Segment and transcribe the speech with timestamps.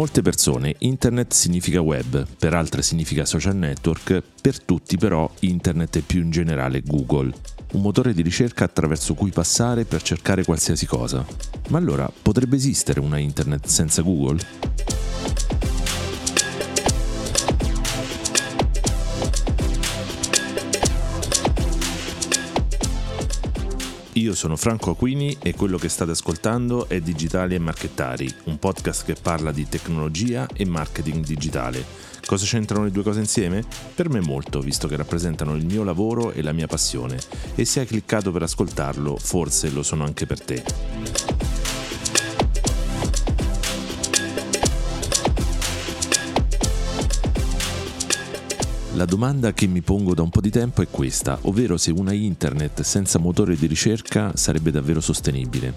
[0.00, 6.00] molte persone internet significa web, per altre significa social network, per tutti però internet è
[6.00, 7.30] più in generale Google,
[7.72, 11.22] un motore di ricerca attraverso cui passare per cercare qualsiasi cosa.
[11.68, 14.38] Ma allora potrebbe esistere una internet senza Google?
[24.30, 29.04] Io sono Franco Aquini e quello che state ascoltando è Digitali e Marchettari, un podcast
[29.04, 31.84] che parla di tecnologia e marketing digitale.
[32.24, 33.64] Cosa c'entrano le due cose insieme?
[33.92, 37.18] Per me molto, visto che rappresentano il mio lavoro e la mia passione.
[37.56, 40.62] E se hai cliccato per ascoltarlo, forse lo sono anche per te.
[48.94, 52.12] La domanda che mi pongo da un po' di tempo è questa, ovvero se una
[52.12, 55.74] internet senza motore di ricerca sarebbe davvero sostenibile.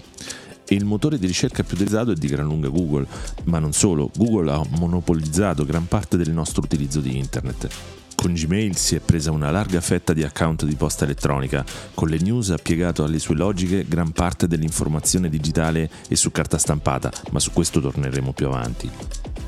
[0.66, 3.06] E il motore di ricerca più utilizzato è di gran lunga Google,
[3.44, 7.68] ma non solo, Google ha monopolizzato gran parte del nostro utilizzo di internet.
[8.16, 12.18] Con Gmail si è presa una larga fetta di account di posta elettronica, con le
[12.18, 17.38] news ha piegato alle sue logiche gran parte dell'informazione digitale e su carta stampata, ma
[17.38, 18.90] su questo torneremo più avanti.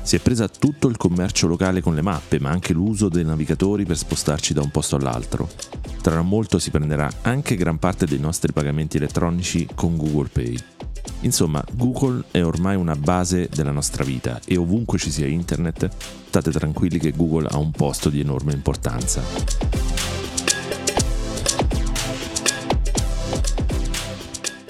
[0.07, 3.83] Si è presa tutto il commercio locale con le mappe, ma anche l'uso dei navigatori
[3.83, 5.49] per spostarci da un posto all'altro.
[6.01, 10.57] Tra molto si prenderà anche gran parte dei nostri pagamenti elettronici con Google Pay.
[11.23, 15.89] Insomma, Google è ormai una base della nostra vita e ovunque ci sia internet,
[16.27, 19.21] state tranquilli che Google ha un posto di enorme importanza.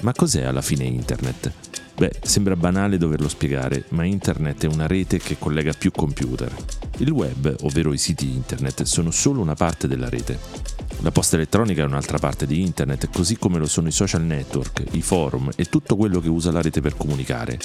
[0.00, 1.67] Ma cos'è alla fine internet?
[1.98, 6.54] Beh, sembra banale doverlo spiegare, ma internet è una rete che collega più computer.
[6.98, 10.38] Il web, ovvero i siti internet, sono solo una parte della rete.
[11.00, 14.84] La posta elettronica è un'altra parte di internet, così come lo sono i social network,
[14.92, 17.58] i forum e tutto quello che usa la rete per comunicare.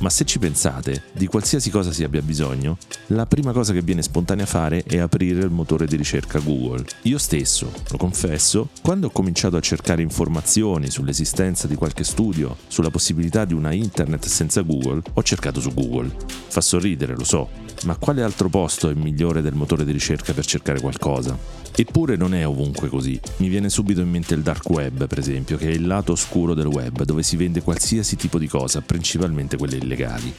[0.00, 2.76] Ma se ci pensate, di qualsiasi cosa si abbia bisogno,
[3.08, 6.84] la prima cosa che viene spontanea a fare è aprire il motore di ricerca Google.
[7.02, 12.90] Io stesso, lo confesso, quando ho cominciato a cercare informazioni sull'esistenza di qualche studio, sulla
[12.90, 16.10] possibilità di una internet senza Google, ho cercato su Google.
[16.48, 17.48] Fa sorridere, lo so,
[17.84, 21.36] ma quale altro posto è migliore del motore di ricerca per cercare qualcosa?
[21.74, 23.18] Eppure non è ovunque così.
[23.38, 26.54] Mi viene subito in mente il dark web, per esempio, che è il lato oscuro
[26.54, 30.32] del web, dove si vende qualsiasi tipo di cosa, principalmente quelle illegali.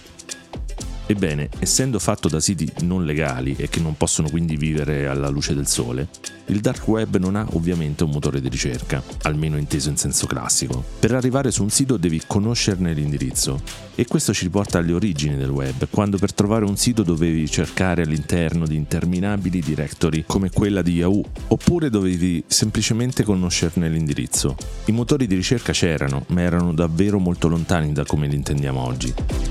[1.06, 5.54] Ebbene, essendo fatto da siti non legali e che non possono quindi vivere alla luce
[5.54, 6.08] del sole,
[6.48, 10.84] il dark web non ha ovviamente un motore di ricerca, almeno inteso in senso classico.
[11.00, 13.62] Per arrivare su un sito devi conoscerne l'indirizzo
[13.96, 18.04] e questo ci riporta alle origini del web, quando per trovare un sito dovevi cercare
[18.04, 24.56] all'interno di interminabili directory come quella di Yahoo, oppure dovevi semplicemente conoscerne l'indirizzo.
[24.86, 29.43] I motori di ricerca c'erano, ma erano davvero molto lontani da come li intendiamo oggi.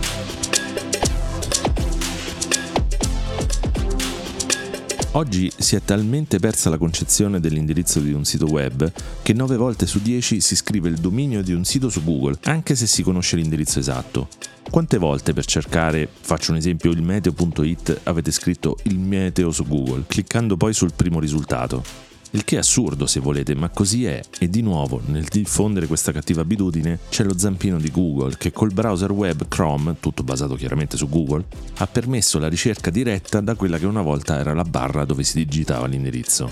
[5.15, 8.91] Oggi si è talmente persa la concezione dell'indirizzo di un sito web
[9.21, 12.75] che 9 volte su 10 si scrive il dominio di un sito su Google, anche
[12.75, 14.29] se si conosce l'indirizzo esatto.
[14.71, 20.05] Quante volte per cercare, faccio un esempio, il meteo.it avete scritto il meteo su Google,
[20.07, 22.12] cliccando poi sul primo risultato?
[22.35, 24.23] Il che è assurdo se volete, ma così è.
[24.39, 28.73] E di nuovo, nel diffondere questa cattiva abitudine, c'è lo zampino di Google che col
[28.73, 31.45] browser web Chrome, tutto basato chiaramente su Google,
[31.77, 35.45] ha permesso la ricerca diretta da quella che una volta era la barra dove si
[35.45, 36.51] digitava l'indirizzo.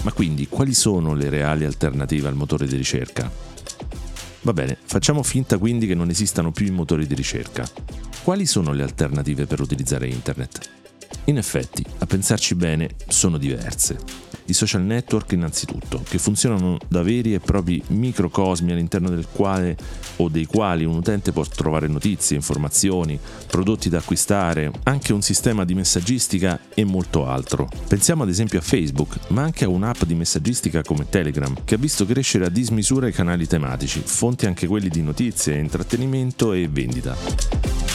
[0.00, 3.30] Ma quindi, quali sono le reali alternative al motore di ricerca?
[4.42, 7.68] Va bene, facciamo finta quindi che non esistano più i motori di ricerca.
[8.22, 10.79] Quali sono le alternative per utilizzare internet?
[11.30, 17.34] In effetti, a pensarci bene, sono diverse i social network innanzitutto, che funzionano da veri
[17.34, 19.76] e propri microcosmi all'interno del quale
[20.16, 25.64] o dei quali un utente può trovare notizie, informazioni, prodotti da acquistare, anche un sistema
[25.64, 27.68] di messaggistica e molto altro.
[27.86, 31.78] Pensiamo ad esempio a Facebook, ma anche a un'app di messaggistica come Telegram, che ha
[31.78, 37.89] visto crescere a dismisura i canali tematici, fonti anche quelli di notizie, intrattenimento e vendita.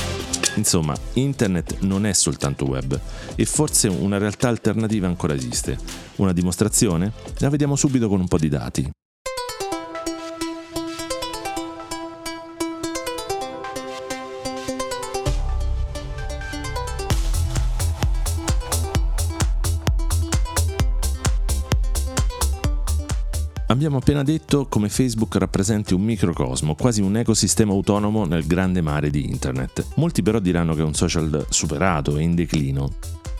[0.56, 3.00] Insomma, internet non è soltanto web
[3.36, 5.78] e forse una realtà alternativa ancora esiste.
[6.18, 7.12] Una dimostrazione?
[7.40, 8.90] La vediamo subito con un po' di dati.
[23.68, 29.10] Abbiamo appena detto come Facebook rappresenti un microcosmo, quasi un ecosistema autonomo nel grande mare
[29.10, 29.88] di Internet.
[29.96, 32.94] Molti però diranno che è un social superato e in declino.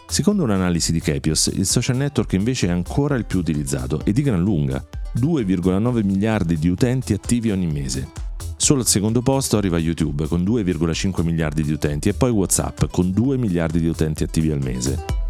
[0.08, 4.24] Secondo un'analisi di Kepios, il social network invece è ancora il più utilizzato e di
[4.24, 4.84] gran lunga,
[5.16, 8.10] 2,9 miliardi di utenti attivi ogni mese.
[8.58, 13.12] Solo al secondo posto arriva YouTube con 2,5 miliardi di utenti e poi WhatsApp con
[13.12, 15.25] 2 miliardi di utenti attivi al mese.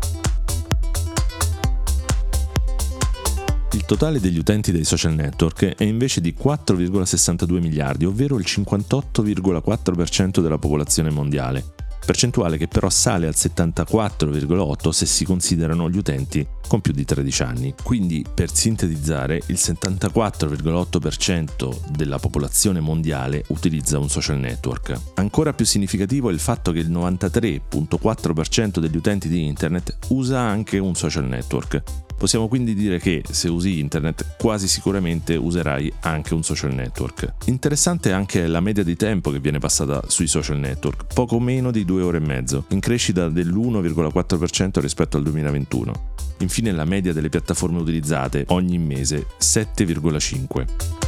[3.87, 10.39] Il totale degli utenti dei social network è invece di 4,62 miliardi, ovvero il 58,4%
[10.39, 11.63] della popolazione mondiale,
[12.03, 17.43] percentuale che però sale al 74,8 se si considerano gli utenti con più di 13
[17.43, 17.75] anni.
[17.83, 24.99] Quindi, per sintetizzare, il 74,8% della popolazione mondiale utilizza un social network.
[25.13, 30.79] Ancora più significativo è il fatto che il 93,4% degli utenti di internet usa anche
[30.79, 31.83] un social network,
[32.17, 37.33] Possiamo quindi dire che se usi internet quasi sicuramente userai anche un social network.
[37.45, 41.85] Interessante anche la media di tempo che viene passata sui social network, poco meno di
[41.85, 46.13] due ore e mezzo, in crescita dell'1,4% rispetto al 2021.
[46.39, 51.04] Infine la media delle piattaforme utilizzate ogni mese 7,5.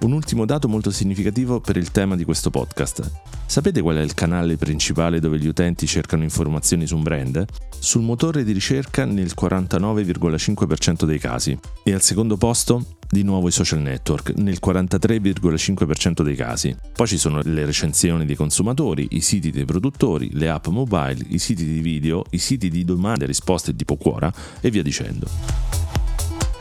[0.00, 3.10] Un ultimo dato molto significativo per il tema di questo podcast.
[3.46, 7.44] Sapete qual è il canale principale dove gli utenti cercano informazioni su un brand?
[7.80, 11.58] Sul motore di ricerca nel 49,5% dei casi.
[11.82, 12.98] E al secondo posto?
[13.10, 16.76] Di nuovo i social network, nel 43,5% dei casi.
[16.92, 21.38] Poi ci sono le recensioni dei consumatori, i siti dei produttori, le app mobile, i
[21.38, 25.77] siti di video, i siti di domande e risposte tipo Quora e via dicendo.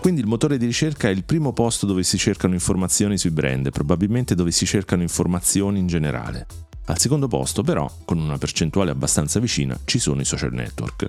[0.07, 3.71] Quindi il motore di ricerca è il primo posto dove si cercano informazioni sui brand,
[3.71, 6.45] probabilmente dove si cercano informazioni in generale.
[6.86, 11.07] Al secondo posto, però, con una percentuale abbastanza vicina, ci sono i social network.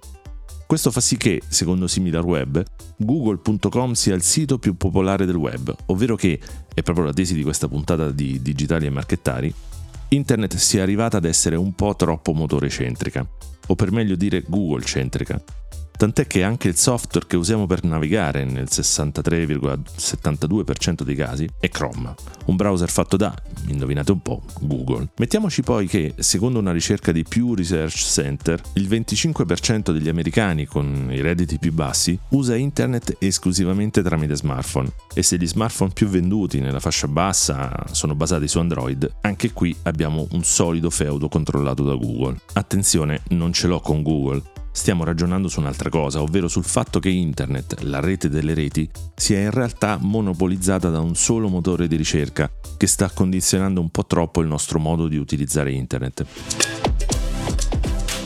[0.66, 2.60] Questo fa sì che, secondo SimilarWeb,
[2.96, 6.40] google.com sia il sito più popolare del web, ovvero che,
[6.74, 9.54] è proprio la tesi di questa puntata di Digitali e Marchettari,
[10.08, 13.24] Internet sia arrivata ad essere un po' troppo motore centrica,
[13.68, 15.40] o per meglio dire Google centrica,
[15.98, 22.14] tant'è che anche il software che usiamo per navigare nel 63,72% dei casi è Chrome,
[22.46, 23.34] un browser fatto da,
[23.66, 25.08] indovinate un po', Google.
[25.16, 31.08] Mettiamoci poi che, secondo una ricerca di Pew Research Center, il 25% degli americani con
[31.10, 36.60] i redditi più bassi usa internet esclusivamente tramite smartphone e se gli smartphone più venduti
[36.60, 41.96] nella fascia bassa sono basati su Android, anche qui abbiamo un solido feudo controllato da
[41.96, 42.36] Google.
[42.52, 44.40] Attenzione, non ce l'ho con Google,
[44.78, 49.40] stiamo ragionando su un'altra cosa, ovvero sul fatto che Internet, la rete delle reti, sia
[49.40, 54.40] in realtà monopolizzata da un solo motore di ricerca che sta condizionando un po' troppo
[54.40, 56.24] il nostro modo di utilizzare Internet.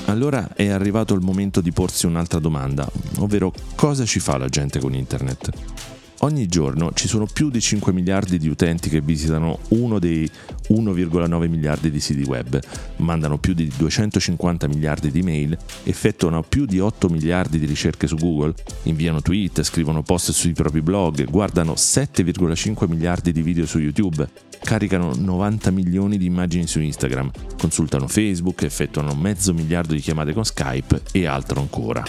[0.05, 2.87] Allora è arrivato il momento di porsi un'altra domanda,
[3.21, 5.92] ovvero cosa ci fa la gente con Internet?
[6.25, 10.31] Ogni giorno ci sono più di 5 miliardi di utenti che visitano uno dei
[10.69, 12.61] 1,9 miliardi di siti web,
[12.99, 18.15] mandano più di 250 miliardi di mail, effettuano più di 8 miliardi di ricerche su
[18.15, 18.55] Google,
[18.85, 24.29] inviano tweet, scrivono post sui propri blog, guardano 7,5 miliardi di video su YouTube,
[24.63, 30.45] caricano 90 milioni di immagini su Instagram, consultano Facebook, effettuano mezzo miliardo di chiamate con
[30.45, 32.05] Skype e altro ancora.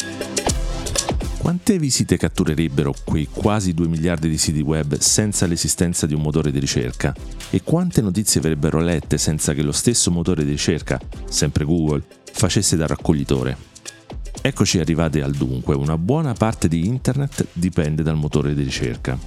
[1.43, 6.51] Quante visite catturerebbero quei quasi 2 miliardi di siti web senza l'esistenza di un motore
[6.51, 7.13] di ricerca?
[7.49, 10.97] E quante notizie verrebbero lette senza che lo stesso motore di ricerca,
[11.27, 12.01] sempre Google,
[12.31, 13.57] facesse da raccoglitore?
[14.41, 19.19] Eccoci arrivati al dunque, una buona parte di Internet dipende dal motore di ricerca.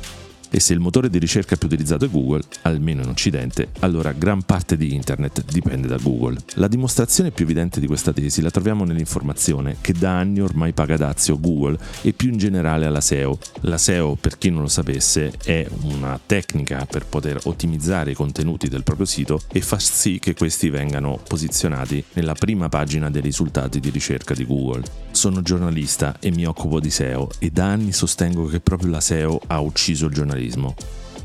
[0.50, 4.42] E se il motore di ricerca più utilizzato è Google, almeno in Occidente, allora gran
[4.42, 6.38] parte di Internet dipende da Google.
[6.54, 10.96] La dimostrazione più evidente di questa tesi la troviamo nell'informazione che da anni ormai paga
[10.96, 13.38] dazio Google e più in generale alla SEO.
[13.62, 18.68] La SEO, per chi non lo sapesse, è una tecnica per poter ottimizzare i contenuti
[18.68, 23.80] del proprio sito e far sì che questi vengano posizionati nella prima pagina dei risultati
[23.80, 24.82] di ricerca di Google.
[25.10, 29.40] Sono giornalista e mi occupo di SEO e da anni sostengo che proprio la SEO
[29.46, 30.74] ha ucciso il giornalismo giornalismo.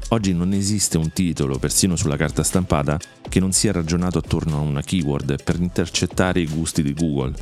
[0.09, 2.99] Oggi non esiste un titolo, persino sulla carta stampata,
[3.29, 7.33] che non sia ragionato attorno a una keyword per intercettare i gusti di Google.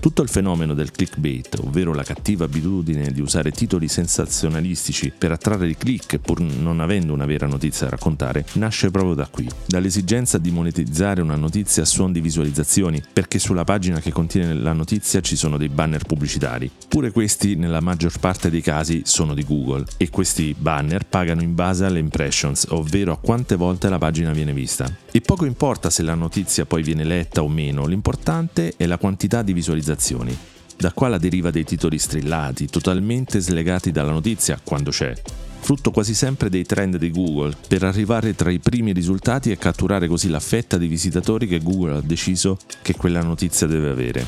[0.00, 5.68] Tutto il fenomeno del clickbait, ovvero la cattiva abitudine di usare titoli sensazionalistici per attrarre
[5.68, 10.38] i click pur non avendo una vera notizia da raccontare, nasce proprio da qui, dall'esigenza
[10.38, 15.20] di monetizzare una notizia a suon di visualizzazioni, perché sulla pagina che contiene la notizia
[15.20, 16.70] ci sono dei banner pubblicitari.
[16.88, 21.54] Pure questi, nella maggior parte dei casi, sono di Google e questi banner pagano in
[21.54, 24.90] base alle impressions, ovvero a quante volte la pagina viene vista.
[25.12, 29.42] E poco importa se la notizia poi viene letta o meno, l'importante è la quantità
[29.42, 30.36] di visualizzazioni visualizzazioni.
[30.76, 35.12] Da qua la deriva dei titoli strillati, totalmente slegati dalla notizia quando c'è,
[35.60, 40.08] frutto quasi sempre dei trend di Google, per arrivare tra i primi risultati e catturare
[40.08, 44.26] così la fetta di visitatori che Google ha deciso che quella notizia deve avere.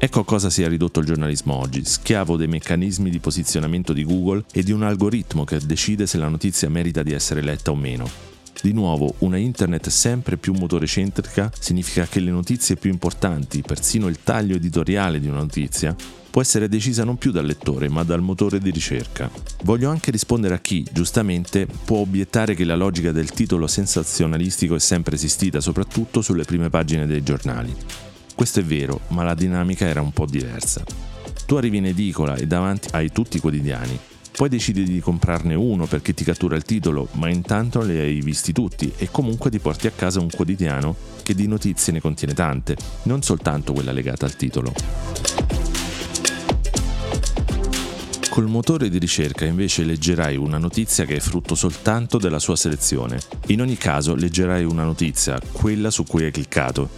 [0.00, 4.04] Ecco a cosa si è ridotto il giornalismo oggi, schiavo dei meccanismi di posizionamento di
[4.04, 7.74] Google e di un algoritmo che decide se la notizia merita di essere letta o
[7.74, 8.27] meno.
[8.60, 14.18] Di nuovo, una internet sempre più motorecentrica significa che le notizie più importanti, persino il
[14.24, 15.94] taglio editoriale di una notizia,
[16.28, 19.30] può essere decisa non più dal lettore ma dal motore di ricerca.
[19.62, 24.80] Voglio anche rispondere a chi, giustamente, può obiettare che la logica del titolo sensazionalistico è
[24.80, 27.72] sempre esistita, soprattutto sulle prime pagine dei giornali.
[28.34, 30.82] Questo è vero, ma la dinamica era un po' diversa.
[31.46, 33.98] Tu arrivi in edicola e davanti hai tutti i quotidiani,
[34.38, 38.52] poi decidi di comprarne uno perché ti cattura il titolo, ma intanto li hai visti
[38.52, 42.76] tutti e comunque ti porti a casa un quotidiano che di notizie ne contiene tante,
[43.02, 44.72] non soltanto quella legata al titolo.
[48.30, 53.18] Col motore di ricerca invece leggerai una notizia che è frutto soltanto della sua selezione.
[53.46, 56.88] In ogni caso leggerai una notizia, quella su cui hai cliccato,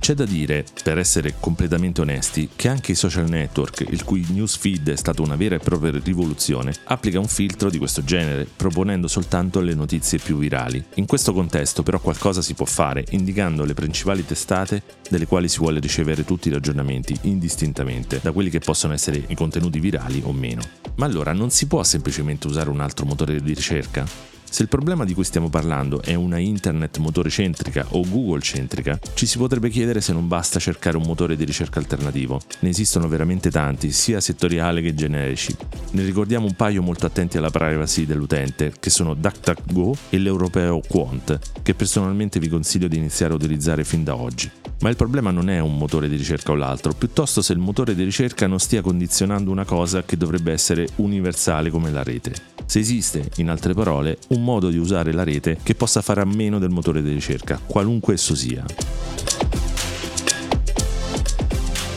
[0.00, 4.90] c'è da dire, per essere completamente onesti, che anche i social network, il cui newsfeed
[4.90, 9.60] è stata una vera e propria rivoluzione, applica un filtro di questo genere, proponendo soltanto
[9.60, 10.82] le notizie più virali.
[10.94, 15.58] In questo contesto però qualcosa si può fare, indicando le principali testate delle quali si
[15.58, 20.32] vuole ricevere tutti i ragionamenti indistintamente, da quelli che possono essere i contenuti virali o
[20.32, 20.62] meno.
[20.94, 24.38] Ma allora non si può semplicemente usare un altro motore di ricerca?
[24.52, 28.98] Se il problema di cui stiamo parlando è una internet motore centrica o Google centrica,
[29.14, 32.40] ci si potrebbe chiedere se non basta cercare un motore di ricerca alternativo.
[32.58, 35.54] Ne esistono veramente tanti, sia settoriali che generici.
[35.92, 41.38] Ne ricordiamo un paio molto attenti alla privacy dell'utente, che sono DuckDuckGo e l'europeo Quant,
[41.62, 44.50] che personalmente vi consiglio di iniziare a utilizzare fin da oggi.
[44.80, 47.94] Ma il problema non è un motore di ricerca o l'altro, piuttosto se il motore
[47.94, 52.78] di ricerca non stia condizionando una cosa che dovrebbe essere universale come la rete se
[52.78, 56.58] esiste, in altre parole, un modo di usare la rete che possa fare a meno
[56.58, 58.64] del motore di ricerca, qualunque esso sia.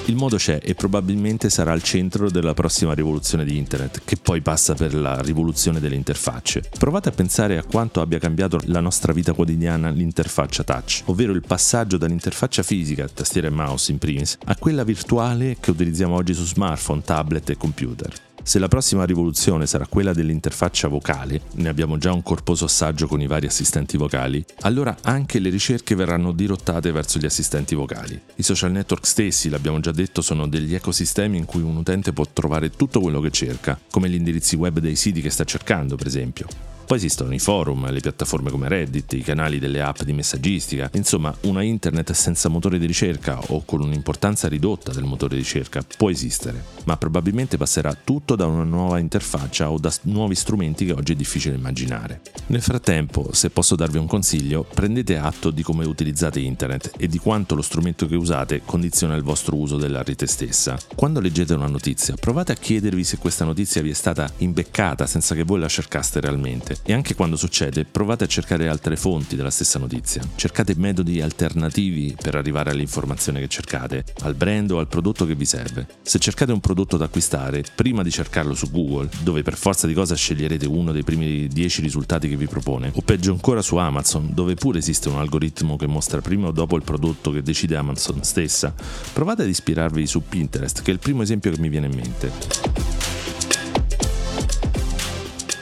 [0.07, 4.41] Il modo c'è e probabilmente sarà al centro della prossima rivoluzione di Internet, che poi
[4.41, 6.61] passa per la rivoluzione delle interfacce.
[6.77, 11.43] Provate a pensare a quanto abbia cambiato la nostra vita quotidiana l'interfaccia touch, ovvero il
[11.47, 16.43] passaggio dall'interfaccia fisica, tastiera e mouse in primis, a quella virtuale che utilizziamo oggi su
[16.43, 18.32] smartphone, tablet e computer.
[18.45, 23.21] Se la prossima rivoluzione sarà quella dell'interfaccia vocale, ne abbiamo già un corposo assaggio con
[23.21, 28.19] i vari assistenti vocali, allora anche le ricerche verranno dirottate verso gli assistenti vocali.
[28.35, 32.25] I social network stessi, l'abbiamo già detto, sono degli ecosistemi in cui un utente può
[32.31, 36.07] trovare tutto quello che cerca, come gli indirizzi web dei siti che sta cercando, per
[36.07, 36.72] esempio.
[36.93, 41.35] Poi esistono i forum, le piattaforme come Reddit, i canali delle app di messaggistica, insomma
[41.45, 46.11] una internet senza motore di ricerca o con un'importanza ridotta del motore di ricerca può
[46.11, 51.13] esistere, ma probabilmente passerà tutto da una nuova interfaccia o da nuovi strumenti che oggi
[51.13, 52.21] è difficile immaginare.
[52.47, 57.17] Nel frattempo, se posso darvi un consiglio, prendete atto di come utilizzate internet e di
[57.17, 60.77] quanto lo strumento che usate condiziona il vostro uso della rete stessa.
[60.93, 65.33] Quando leggete una notizia, provate a chiedervi se questa notizia vi è stata imbeccata senza
[65.33, 66.81] che voi la cercaste realmente.
[66.85, 70.21] E anche quando succede, provate a cercare altre fonti della stessa notizia.
[70.35, 75.45] Cercate metodi alternativi per arrivare all'informazione che cercate, al brand o al prodotto che vi
[75.45, 75.87] serve.
[76.01, 79.93] Se cercate un prodotto da acquistare, prima di cercarlo su Google, dove per forza di
[79.93, 84.31] cosa sceglierete uno dei primi 10 risultati che vi propone, o peggio ancora su Amazon,
[84.33, 88.23] dove pure esiste un algoritmo che mostra prima o dopo il prodotto che decide Amazon
[88.23, 88.75] stessa,
[89.13, 93.02] provate ad ispirarvi su Pinterest, che è il primo esempio che mi viene in mente.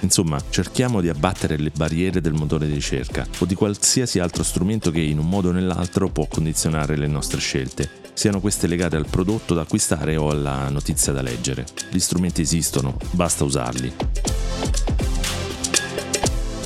[0.01, 4.91] Insomma, cerchiamo di abbattere le barriere del motore di ricerca o di qualsiasi altro strumento
[4.91, 9.07] che in un modo o nell'altro può condizionare le nostre scelte, siano queste legate al
[9.07, 11.65] prodotto da acquistare o alla notizia da leggere.
[11.89, 13.93] Gli strumenti esistono, basta usarli.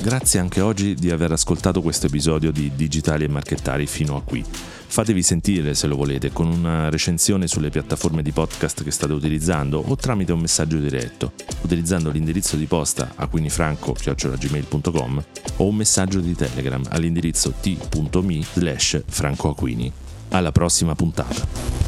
[0.02, 4.44] Grazie anche oggi di aver ascoltato questo episodio di Digitali e Marchettari fino a qui.
[4.88, 9.82] Fatevi sentire se lo volete con una recensione sulle piattaforme di podcast che state utilizzando
[9.84, 15.24] o tramite un messaggio diretto, utilizzando l'indirizzo di posta aquinifranco.gmail.com
[15.56, 19.92] o un messaggio di Telegram all'indirizzo t.me slash francoaquini.
[20.30, 21.85] Alla prossima puntata.